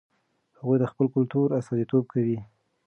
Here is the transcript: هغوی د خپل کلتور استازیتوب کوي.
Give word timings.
هغوی 0.59 0.77
د 0.79 0.85
خپل 0.91 1.05
کلتور 1.15 1.47
استازیتوب 1.59 2.03
کوي. 2.13 2.37